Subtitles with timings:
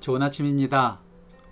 [0.00, 0.98] 좋은 아침입니다.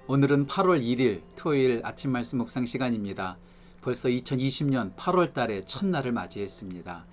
[0.07, 3.37] 오늘은 8월 1일 토요일 아침 말씀 묵상 시간입니다.
[3.83, 7.05] 벌써 2020년 8월 달의 첫날을 맞이했습니다.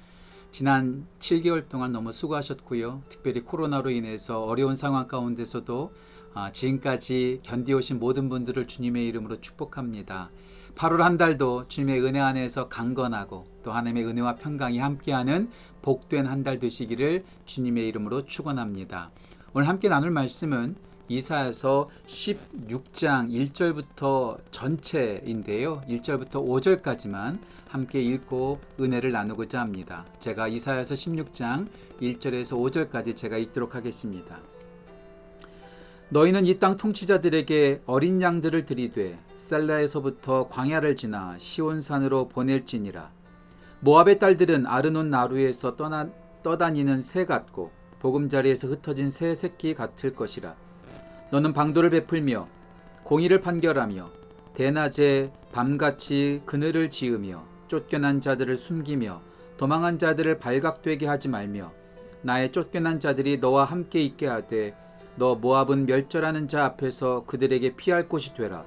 [0.52, 3.04] 지난 7개월 동안 너무 수고하셨고요.
[3.10, 5.92] 특별히 코로나로 인해서 어려운 상황 가운데서도
[6.36, 10.30] 아, 지금까지 견디오신 모든 분들을 주님의 이름으로 축복합니다.
[10.76, 15.50] 8월 한 달도 주님의 은혜 안에서 강건하고 또 하나님의 은혜와 평강이 함께하는
[15.82, 19.12] 복된 한 달 되시기를 주님의 이름으로 축원합니다.
[19.54, 20.76] 오늘 함께 나눌 말씀은
[21.08, 25.82] 이사야서 16장 1절부터 전체인데요.
[25.88, 27.38] 1절부터 5절까지만
[27.68, 30.06] 함께 읽고 은혜를 나누고자 합니다.
[30.20, 31.68] 제가 이사야서 16장
[32.02, 32.58] 1절에서
[32.90, 34.40] 5절까지 제가 읽도록 하겠습니다.
[36.10, 43.12] 너희는 이 땅 통치자들에게 어린 양들을 들이되 셀라에서부터 광야를 지나 시온산으로 보낼지니라.
[43.82, 46.10] 모압의 딸들은 아르논 나루에서 떠나,
[46.42, 50.56] 떠다니는 새 같고 보금자리에서 흩어진 새 새끼 같을 것이라.
[51.36, 52.48] 너는 방도를 베풀며
[53.04, 54.10] 공의를 판결하며
[54.54, 59.20] 대낮에 밤같이 그늘을 지으며 쫓겨난 자들을 숨기며
[59.58, 61.74] 도망한 자들을 발각되게 하지 말며
[62.22, 64.78] 나의 쫓겨난 자들이 너와 함께 있게 하되
[65.18, 68.64] 너 모압은 멸절하는 자 앞에서 그들에게 피할 곳이 되라.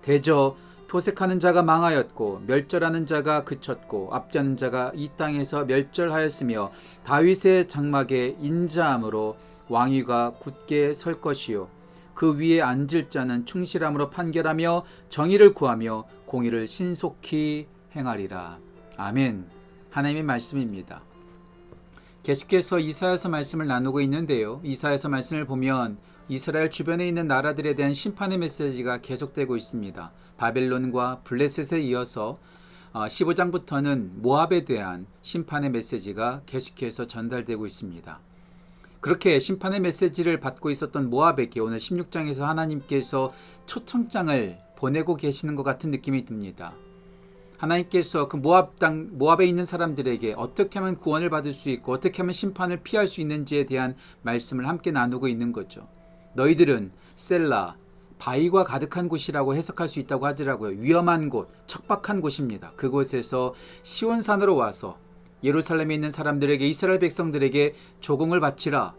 [0.00, 0.56] 대저
[0.88, 6.72] 토색하는 자가 망하였고 멸절하는 자가 그쳤고 앞자는 자가 이 땅에서 멸절하였으며
[7.04, 9.36] 다윗의 장막에 인자함으로
[9.68, 11.75] 왕위가 굳게 설 것이요
[12.16, 18.58] 그 위에 앉을 자는 충실함으로 판결하며 정의를 구하며 공의를 신속히 행하리라.
[18.96, 19.44] 아멘.
[19.90, 21.02] 하나님의 말씀입니다.
[22.22, 24.62] 계속해서 이사야서 말씀을 나누고 있는데요.
[24.64, 30.10] 이사야서 말씀을 보면 이스라엘 주변에 있는 나라들에 대한 심판의 메시지가 계속되고 있습니다.
[30.38, 32.38] 바벨론과 블레셋에 이어서
[32.94, 38.18] 15장부터는 모압에 대한 심판의 메시지가 계속해서 전달되고 있습니다.
[39.06, 43.32] 그렇게 심판의 메시지를 받고 있었던 모압에게 오늘 16장에서 하나님께서
[43.66, 46.74] 초청장을 보내고 계시는 것 같은 느낌이 듭니다.
[47.56, 52.32] 하나님께서 그 모압 땅 모압에 있는 사람들에게 어떻게 하면 구원을 받을 수 있고 어떻게 하면
[52.32, 55.86] 심판을 피할 수 있는지에 대한 말씀을 함께 나누고 있는 거죠.
[56.34, 57.76] 너희들은 셀라
[58.18, 60.80] 바위가 가득한 곳이라고 해석할 수 있다고 하더라고요.
[60.80, 62.72] 위험한 곳, 척박한 곳입니다.
[62.74, 63.54] 그곳에서
[63.84, 64.98] 시온산으로 와서
[65.44, 68.94] 예루살렘에 있는 사람들에게 이스라엘 백성들에게 조공을 바치라.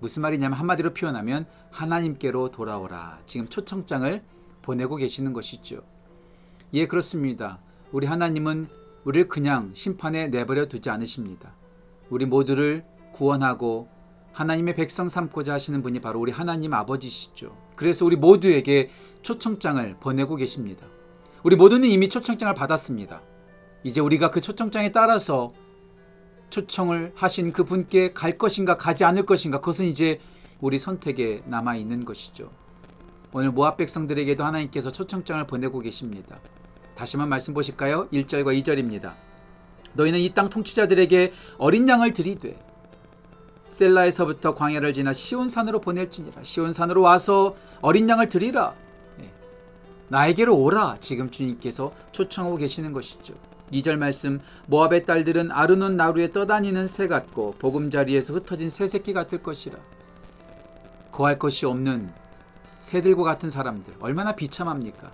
[0.00, 3.20] 무슨 말이냐면 한마디로 표현하면 하나님께로 돌아오라.
[3.26, 4.22] 지금 초청장을
[4.62, 5.82] 보내고 계시는 것이죠.
[6.72, 7.58] 예, 그렇습니다.
[7.92, 8.66] 우리 하나님은
[9.04, 11.52] 우리를 그냥 심판에 내버려 두지 않으십니다.
[12.08, 13.88] 우리 모두를 구원하고
[14.32, 17.56] 하나님의 백성 삼고자 하시는 분이 바로 우리 하나님 아버지시죠.
[17.76, 18.90] 그래서 우리 모두에게
[19.22, 20.86] 초청장을 보내고 계십니다.
[21.42, 23.22] 우리 모두는 이미 초청장을 받았습니다.
[23.82, 25.52] 이제 우리가 그 초청장에 따라서
[26.50, 30.20] 초청을 하신 그 분께 갈 것인가 가지 않을 것인가 그것은 이제
[30.60, 32.50] 우리 선택에 남아 있는 것이죠.
[33.32, 36.38] 오늘 모압 백성들에게도 하나님께서 초청장을 보내고 계십니다.
[36.94, 38.08] 다시 한번 말씀 보실까요?
[38.12, 39.12] 1절과 2절입니다.
[39.94, 42.58] 너희는 이 땅 통치자들에게 어린 양을 들이되
[43.68, 46.42] 셀라에서부터 광야를 지나 시온산으로 보낼지니라.
[46.42, 48.74] 시온산으로 와서 어린 양을 드리라.
[49.16, 49.32] 네.
[50.08, 50.96] 나에게로 오라.
[51.00, 53.34] 지금 주님께서 초청하고 계시는 것이죠.
[53.72, 59.76] 2절 말씀 모압의 딸들은 아르논 나루에 떠다니는 새 같고 보금자리에서 흩어진 새 새끼 같을 것이라.
[61.12, 62.10] 거할 것이 없는
[62.80, 65.12] 새들과 같은 사람들 얼마나 비참합니까?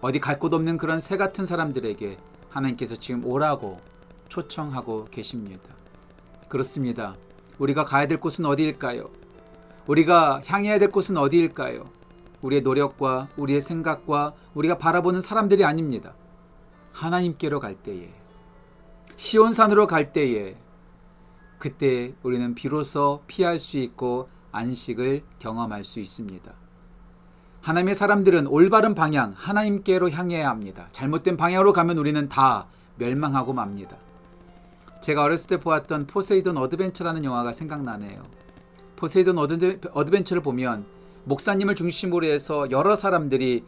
[0.00, 2.16] 어디 갈 곳 없는 그런 새 같은 사람들에게
[2.50, 3.80] 하나님께서 지금 오라고
[4.28, 5.62] 초청하고 계십니다.
[6.48, 7.14] 그렇습니다.
[7.58, 9.08] 우리가 가야 될 곳은 어디일까요?
[9.86, 11.88] 우리가 향해야 될 곳은 어디일까요?
[12.42, 16.14] 우리의 노력과 우리의 생각과 우리가 바라보는 사람들이 아닙니다.
[16.94, 18.08] 하나님께로 갈 때에
[19.16, 20.56] 시온산으로 갈 때에
[21.58, 26.52] 그때 우리는 비로소 피할 수 있고 안식을 경험할 수 있습니다.
[27.60, 30.88] 하나님의 사람들은 올바른 방향 하나님께로 향해야 합니다.
[30.92, 32.66] 잘못된 방향으로 가면 우리는 다
[32.96, 33.96] 멸망하고 맙니다.
[35.00, 38.22] 제가 어렸을 때 보았던 포세이돈 어드벤처라는 영화가 생각나네요.
[38.96, 40.84] 포세이돈 어드벤처를 보면
[41.24, 43.64] 목사님을 중심으로 해서 여러 사람들이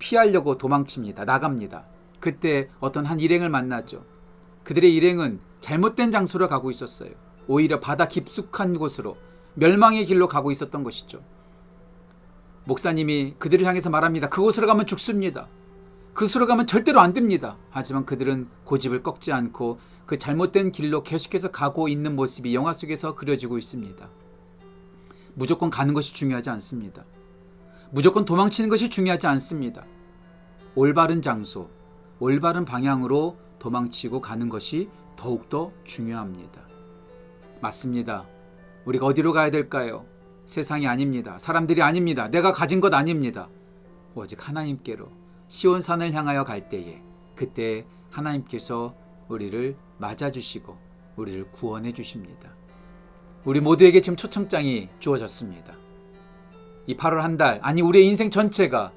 [0.00, 1.24] 피하려고 도망칩니다.
[1.24, 1.84] 나갑니다.
[2.18, 4.04] 그때 어떤 한 일행을 만나죠.
[4.64, 7.12] 그들의 일행은 잘못된 장소로 가고 있었어요.
[7.46, 9.16] 오히려 바다 깊숙한 곳으로
[9.54, 11.22] 멸망의 길로 가고 있었던 것이죠.
[12.64, 14.28] 목사님이 그들을 향해서 말합니다.
[14.28, 15.48] 그곳으로 가면 죽습니다.
[16.14, 17.56] 그곳으로 가면 절대로 안 됩니다.
[17.70, 23.58] 하지만 그들은 고집을 꺾지 않고 그 잘못된 길로 계속해서 가고 있는 모습이 영화 속에서 그려지고
[23.58, 24.10] 있습니다.
[25.34, 27.04] 무조건 가는 것이 중요하지 않습니다.
[27.92, 29.84] 무조건 도망치는 것이 중요하지 않습니다.
[30.76, 31.68] 올바른 장소,
[32.20, 36.62] 올바른 방향으로 도망치고 가는 것이 더욱더 중요합니다.
[37.60, 38.26] 맞습니다.
[38.84, 40.06] 우리가 어디로 가야 될까요?
[40.46, 41.38] 세상이 아닙니다.
[41.38, 42.28] 사람들이 아닙니다.
[42.28, 43.48] 내가 가진 것 아닙니다.
[44.14, 45.08] 오직 하나님께로
[45.48, 47.02] 시온산을 향하여 갈 때에
[47.34, 48.94] 그때 하나님께서
[49.28, 50.76] 우리를 맞아주시고
[51.16, 52.50] 우리를 구원해 주십니다.
[53.44, 55.79] 우리 모두에게 지금 초청장이 주어졌습니다.
[56.86, 58.92] 이 8월 한 달, 아니 우리의 인생 전체가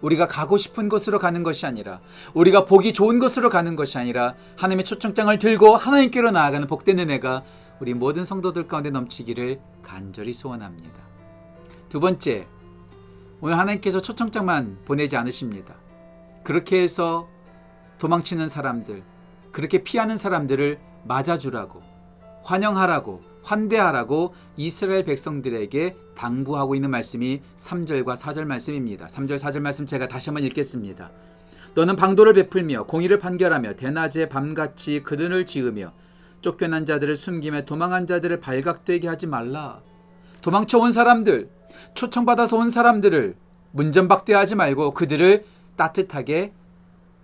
[0.00, 2.00] 우리가 가고 싶은 곳으로 가는 것이 아니라
[2.34, 7.42] 우리가 보기 좋은 곳으로 가는 것이 아니라 하나님의 초청장을 들고 하나님께로 나아가는 복된 은혜가
[7.80, 10.98] 우리 모든 성도들 가운데 넘치기를 간절히 소원합니다.
[11.88, 12.46] 두 번째,
[13.40, 15.74] 오늘 하나님께서 초청장만 보내지 않으십니다.
[16.44, 17.28] 그렇게 해서
[17.98, 19.02] 도망치는 사람들,
[19.50, 21.82] 그렇게 피하는 사람들을 맞아주라고,
[22.42, 29.06] 환영하라고, 환대하라고 이스라엘 백성들에게 당부하고 있는 말씀이 3절과 4절 말씀입니다.
[29.06, 31.10] 3절, 4절 말씀 제가 다시 한번 읽겠습니다.
[31.74, 35.92] 너는 방도를 베풀며 공의를 판결하며 대낮에 밤같이 그들을 지으며
[36.40, 39.80] 쫓겨난 자들을 숨기며 도망한 자들을 발각되게 하지 말라.
[40.40, 41.50] 도망쳐 온 사람들,
[41.94, 43.36] 초청받아서 온 사람들을
[43.72, 45.44] 문전박대하지 말고 그들을
[45.76, 46.52] 따뜻하게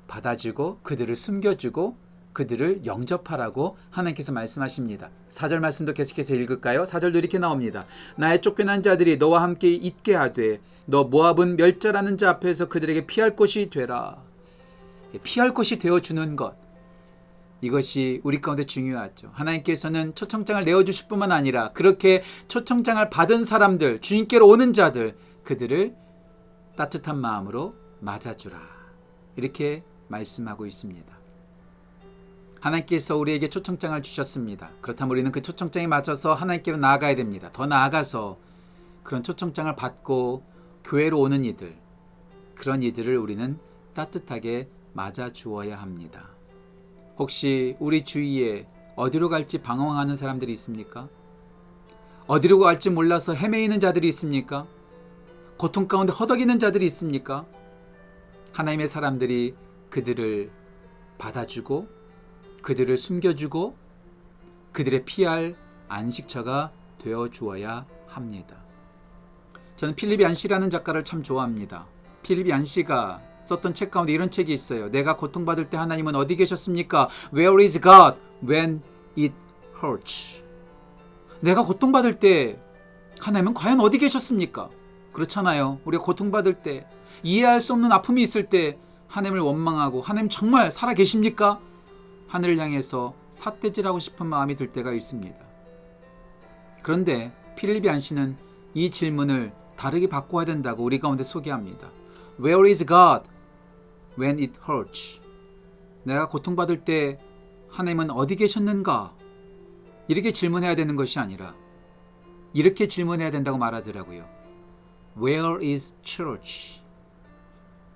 [0.07, 1.97] 받아주고 그들을 숨겨주고
[2.37, 5.09] 그들을 영접하라고 하나님께서 말씀하십니다.
[5.31, 6.85] 4절 말씀도 계속해서 읽을까요?
[6.85, 7.87] 4절도 이렇게 나옵니다.
[8.17, 13.71] 나의 쫓겨난 자들이 너와 함께 있게 하되 너 모압은 멸절하는 자 앞에서 그들에게 피할 곳이
[13.71, 14.19] 되라.
[15.23, 16.55] 피할 곳이 되어 주는 것.
[17.63, 19.31] 이것이 우리 가운데 중요하죠.
[19.33, 25.95] 하나님께서는 초청장을 내어 주실 뿐만 아니라 그렇게 초청장을 받은 사람들, 주님께로 오는 자들 그들을
[26.77, 28.61] 따뜻한 마음으로 맞아주라.
[29.37, 31.16] 이렇게 말씀하고 있습니다.
[32.61, 34.71] 하나님께서 우리에게 초청장을 주셨습니다.
[34.81, 37.51] 그렇다면 우리는 그 초청장에 맞춰서 하나님께로 나아가야 됩니다.
[37.53, 38.39] 더 나아가서
[39.03, 40.43] 그런 초청장을 받고
[40.85, 41.77] 교회로 오는 이들,
[42.55, 43.59] 그런 이들을 우리는
[43.95, 46.29] 따뜻하게 맞아 주어야 합니다.
[47.19, 48.67] 혹시 우리 주위에
[48.97, 51.09] 어디로 갈지 방황하는 사람들이 있습니까?
[52.27, 54.67] 어디로 갈지 몰라서 헤매이는 자들이 있습니까?
[55.57, 57.47] 고통 가운데 허덕이는 자들이 있습니까?
[58.53, 59.55] 하나님의 사람들이
[59.91, 60.51] 그들을
[61.19, 61.89] 받아주고
[62.67, 63.77] 그들을 숨겨주고
[64.73, 65.55] 그들의 피할
[65.87, 68.57] 안식처가 되어 주어야 합니다.
[69.77, 71.87] 저는 필립 얀시라는 작가를 참 좋아합니다.
[72.25, 74.89] 필립 얀시가 썼던 책 가운데 이런 책이 있어요.
[74.89, 77.09] 내가 고통받을 때 하나님은 어디 계셨습니까?
[77.33, 78.83] Where is God when
[79.17, 79.33] it
[79.81, 80.43] hurts?
[81.39, 82.59] 내가 고통받을 때
[83.21, 84.71] 하나님은 과연 어디 계셨습니까?
[85.13, 85.79] 그렇잖아요.
[85.85, 86.85] 우리가 고통받을 때
[87.23, 88.77] 이해할 수 없는 아픔이 있을 때
[89.07, 91.61] 하나님을 원망하고 하나님 정말 살아 계십니까?
[92.29, 95.37] 하늘을 향해서 삿대질하고 싶은 마음이 들 때가 있습니다.
[96.83, 98.37] 그런데 필립이 안 씨는
[98.75, 101.91] 이 질문을 다르게 바꿔야 된다고 우리 가운데 소개합니다.
[102.39, 103.29] Where is God
[104.19, 105.21] when it hurts?
[106.05, 107.19] 내가 고통받을 때
[107.69, 109.15] 하나님은 어디 계셨는가?
[110.09, 111.55] 이렇게 질문해야 되는 것이 아니라
[112.53, 114.29] 이렇게 질문해야 된다고 말하더라고요.
[115.19, 116.81] Where is church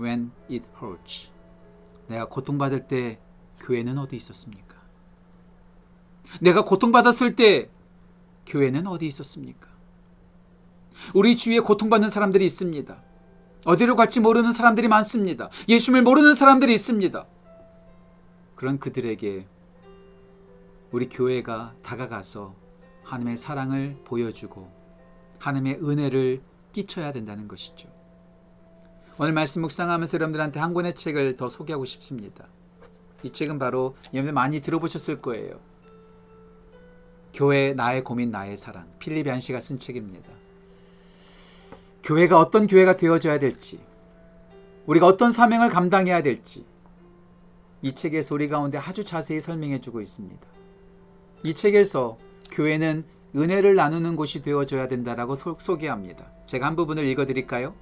[0.00, 1.30] when it hurts?
[2.08, 3.20] 내가 고통받을 때
[3.60, 4.76] 교회는 어디 있었습니까?
[6.40, 7.70] 내가 고통받았을 때
[8.46, 9.68] 교회는 어디 있었습니까?
[11.14, 13.02] 우리 주위에 고통받는 사람들이 있습니다.
[13.64, 15.50] 어디로 갈지 모르는 사람들이 많습니다.
[15.68, 17.26] 예수를 모르는 사람들이 있습니다.
[18.54, 19.46] 그런 그들에게
[20.92, 22.54] 우리 교회가 다가가서
[23.04, 24.70] 하나님의 사랑을 보여주고
[25.38, 26.42] 하나님의 은혜를
[26.72, 27.88] 끼쳐야 된다는 것이죠.
[29.18, 32.46] 오늘 말씀 묵상하면서 여러분들한테 한 권의 책을 더 소개하고 싶습니다.
[33.22, 35.58] 이 책은 바로 여러분들 많이 들어보셨을 거예요.
[37.32, 40.30] 교회 나의 고민 나의 사랑 필립 얀 씨가 쓴 책입니다.
[42.02, 43.80] 교회가 어떤 교회가 되어져야 될지
[44.86, 46.64] 우리가 어떤 사명을 감당해야 될지
[47.82, 50.46] 이 책에서 우리 가운데 아주 자세히 설명해 주고 있습니다.
[51.44, 52.18] 이 책에서
[52.50, 53.04] 교회는
[53.36, 57.74] 은혜를 나누는 곳이 되어져야 된다라고 소, 개합니다 제가 한 부분을 읽어 드릴까요?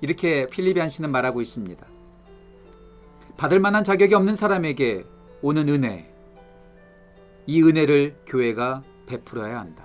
[0.00, 1.86] 이렇게 필립 얀 씨는 말하고 있습니다.
[3.40, 5.06] 받을 만한 자격이 없는 사람에게
[5.40, 6.12] 오는 은혜,
[7.46, 9.84] 이 은혜를 교회가 베풀어야 한다.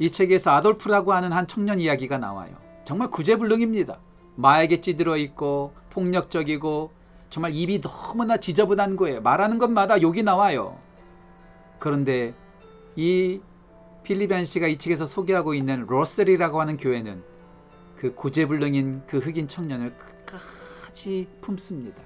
[0.00, 2.56] 이 책에서 아돌프라고 하는 한 청년 이야기가 나와요.
[2.82, 4.00] 정말 구제불능입니다.
[4.34, 6.90] 마에게 찌들어 있고 폭력적이고
[7.28, 9.20] 정말 입이 너무나 지저분한 거예요.
[9.20, 10.80] 말하는 것마다 욕이 나와요.
[11.78, 12.34] 그런데
[12.96, 13.40] 이
[14.02, 17.22] 필리벤 씨가 이 책에서 소개하고 있는 로셀이라고 하는 교회는
[17.94, 20.59] 그 구제불능인 그 흑인 청년을 끝까지
[21.40, 22.02] 품습니다.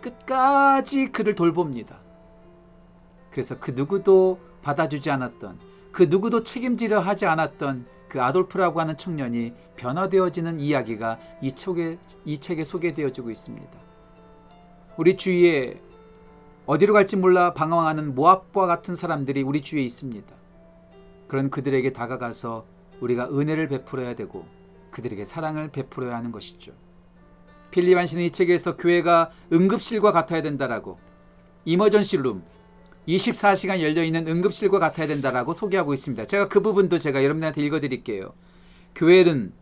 [0.00, 1.98] 끝까지 그를 돌봅니다.
[3.30, 5.58] 그래서 그 누구도 받아주지 않았던,
[5.92, 12.64] 그 누구도 책임지려 하지 않았던 그 아돌프라고 하는 청년이 변화되어지는 이야기가 이 책에, 이 책에
[12.64, 13.70] 소개되어지고 있습니다.
[14.96, 15.80] 우리 주위에
[16.66, 20.28] 어디로 갈지 몰라 방황하는 모압과 같은 사람들이 우리 주위에 있습니다.
[21.28, 22.66] 그런 그들에게 다가가서
[23.00, 24.46] 우리가 은혜를 베풀어야 되고
[24.90, 26.72] 그들에게 사랑을 베풀어야 하는 것이죠.
[27.70, 30.98] 필리반 씨는 이 책에서 교회가 응급실과 같아야 된다라고
[31.64, 32.42] 이머전시 룸
[33.08, 36.24] 24시간 열려 있는 응급실과 같아야 된다라고 소개하고 있습니다.
[36.26, 38.34] 제가 그 부분도 제가 여러분들한테 읽어 드릴게요.
[38.94, 39.52] 교회는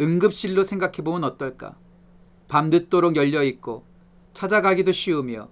[0.00, 1.76] 응급실로 생각해 보면 어떨까?
[2.48, 3.84] 밤늦도록 열려 있고
[4.34, 5.48] 찾아가기도 쉬우며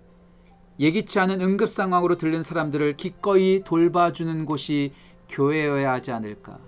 [0.78, 4.92] 예기치 않은 응급 상황으로 들른 사람들을 기꺼이 돌봐주는 곳이
[5.28, 6.58] 교회여야 하지 않을까?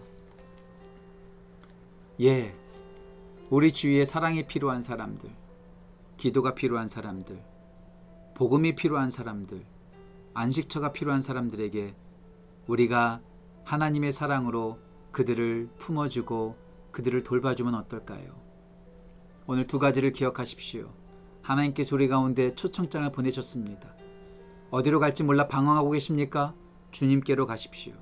[2.21, 2.55] 예,
[3.49, 5.31] 우리 주위에 사랑이 필요한 사람들,
[6.17, 7.41] 기도가 필요한 사람들,
[8.35, 9.65] 복음이 필요한 사람들,
[10.35, 11.95] 안식처가 필요한 사람들에게
[12.67, 13.21] 우리가
[13.63, 14.81] 하나님의 사랑으로
[15.13, 16.57] 그들을 품어주고
[16.91, 18.35] 그들을 돌봐주면 어떨까요?
[19.47, 20.93] 오늘 두 가지를 기억하십시오.
[21.43, 23.95] 하나님께서 우리 가운데 초청장을 보내셨습니다.
[24.71, 26.53] 어디로 갈지 몰라 방황하고 계십니까?
[26.91, 27.95] 주님께로 가십시오.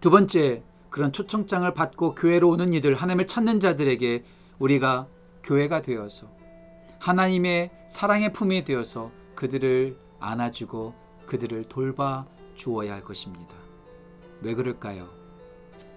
[0.00, 4.22] 두 번째, 그런 초청장을 받고 교회로 오는 이들, 하나님을 찾는 자들에게
[4.60, 5.08] 우리가
[5.42, 6.28] 교회가 되어서
[7.00, 10.94] 하나님의 사랑의 품이 되어서 그들을 안아주고
[11.26, 13.54] 그들을 돌봐 주어야 할 것입니다.
[14.42, 15.08] 왜 그럴까요?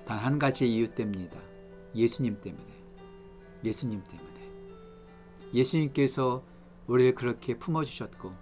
[0.05, 1.37] 단 한 가지 이유 때문이다.
[1.95, 2.65] 예수님 때문에.
[3.63, 4.29] 예수님 때문에.
[5.53, 6.43] 예수님께서
[6.87, 8.33] 우리를 그렇게 품어주셨고,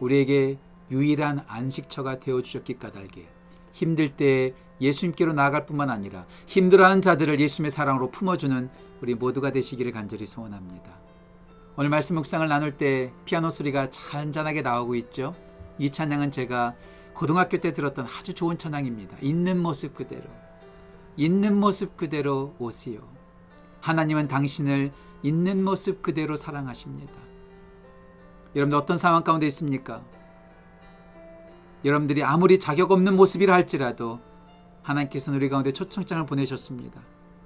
[0.00, 0.58] 우리에게
[0.90, 3.26] 유일한 안식처가 되어주셨기 까닭에
[3.72, 8.68] 힘들 때 예수님께로 나아갈 뿐만 아니라 힘들어하는 자들을 예수님의 사랑으로 품어주는
[9.00, 10.90] 우리 모두가 되시기를 간절히 소원합니다.
[11.76, 15.34] 오늘 말씀 묵상을 나눌 때 피아노 소리가 잔잔하게 나오고 있죠.
[15.78, 16.74] 이 찬양은 제가
[17.12, 19.18] 고등학교 때 들었던 아주 좋은 찬양입니다.
[19.20, 20.24] 있는 모습 그대로.
[21.16, 23.00] 있는 모습 그대로 오세요.
[23.80, 24.92] 하나님은 당신을
[25.22, 27.12] 있는 모습 그대로 사랑하십니다.
[28.54, 30.02] 여러분들 어떤 상황 가운데 있습니까?
[31.84, 34.20] 여러분들이 아무리 자격 없는 모습이라 할지라도
[34.86, 37.00] 하나님께서는 우리 가운데 초청장을 보내셨습니다.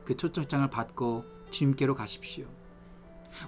[0.05, 2.47] 그 초청장을 받고 주님께로 가십시오.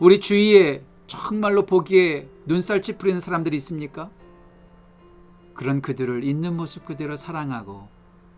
[0.00, 4.10] 우리 주위에 정말로 보기에 눈살 찌푸리는 사람들이 있습니까?
[5.52, 7.88] 그런 그들을 있는 모습 그대로 사랑하고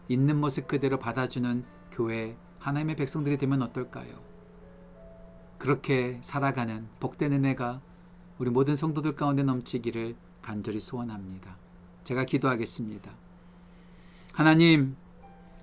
[0.08, 4.12] 있는 모습 그대로 받아주는 교회 하나님의 백성들이 되면 어떨까요?
[5.58, 7.80] 그렇게 살아가는 복된 은혜가
[8.38, 11.56] 우리 모든 성도들 가운데 넘치기를 간절히 소원합니다.
[12.02, 13.12] 제가 기도하겠습니다.
[14.32, 14.96] 하나님,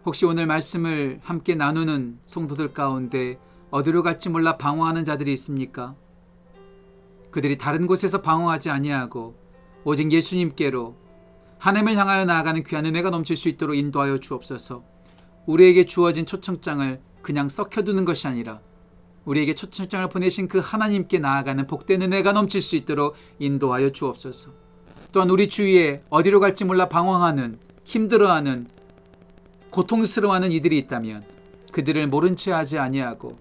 [0.03, 3.37] 혹시 오늘 말씀을 함께 나누는 성도들 가운데
[3.69, 5.95] 어디로 갈지 몰라 방황하는 자들이 있습니까?
[7.29, 9.35] 그들이 다른 곳에서 방황하지 아니하고
[9.83, 10.95] 오직 예수님께로
[11.59, 14.83] 하나님을 향하여 나아가는 귀한 은혜가 넘칠 수 있도록 인도하여 주옵소서.
[15.45, 18.59] 우리에게 주어진 초청장을 그냥 썩혀두는 것이 아니라
[19.25, 24.49] 우리에게 초청장을 보내신 그 하나님께 나아가는 복된 은혜가 넘칠 수 있도록 인도하여 주옵소서.
[25.11, 28.67] 또한 우리 주위에 어디로 갈지 몰라 방황하는 힘들어하는
[29.71, 31.23] 고통스러워하는 이들이 있다면
[31.71, 33.37] 그들을 모른 채 하지 아니하고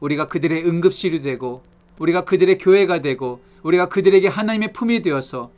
[0.00, 1.62] 우리가 그들의 응급실이 되고
[1.98, 5.50] 우리가 그들의 교회가 되고 우리가 그들에게 하나님의 품이 되어서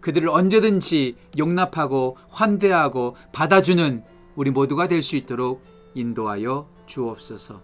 [0.00, 4.04] 그들을 언제든지 용납하고 환대하고 받아주는
[4.36, 5.62] 우리 모두가 될 수 있도록
[5.94, 7.60] 인도하여 주옵소서.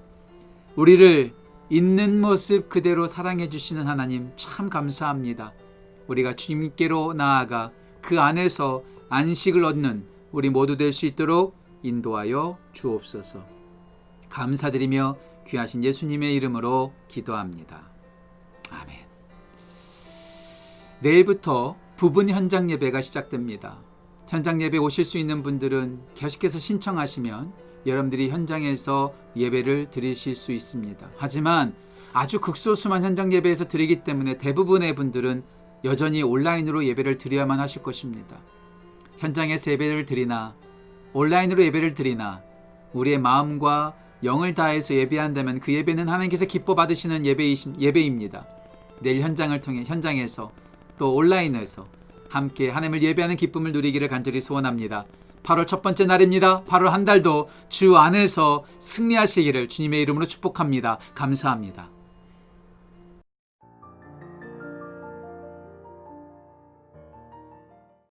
[0.74, 1.32] 우리를
[1.70, 5.52] 있는 모습 그대로 사랑해 주시는 하나님 참 감사합니다.
[6.08, 13.44] 우리가 주님께로 나아가 그 안에서 안식을 얻는 우리 모두 될 수 있도록 인도하여 주옵소서.
[14.28, 17.82] 감사드리며 귀하신 예수님의 이름으로 기도합니다.
[18.70, 18.98] 아멘.
[21.00, 23.78] 내일부터 부분 현장 예배가 시작됩니다.
[24.28, 27.52] 현장 예배 오실 수 있는 분들은 계속해서 신청하시면
[27.86, 31.10] 여러분들이 현장에서 예배를 드리실 수 있습니다.
[31.16, 31.74] 하지만
[32.12, 35.42] 아주 극소수만 현장 예배에서 드리기 때문에 대부분의 분들은
[35.84, 38.38] 여전히 온라인으로 예배를 드려야만 하실 것입니다.
[39.18, 40.54] 현장에서 예배를 드리나
[41.12, 42.42] 온라인으로 예배를 드리나
[42.92, 48.46] 우리의 마음과 영을 다해서 예배한다면 그 예배는 하나님께서 기뻐 받으시는 예배입니다.
[49.00, 50.52] 내일 현장을 통해 현장에서
[50.96, 51.86] 또 온라인에서
[52.28, 55.04] 함께 하나님을 예배하는 기쁨을 누리기를 간절히 소원합니다.
[55.42, 56.62] 8월 첫 번째 날입니다.
[56.64, 60.98] 8월 한 달도 주 안에서 승리하시기를 주님의 이름으로 축복합니다.
[61.14, 61.90] 감사합니다.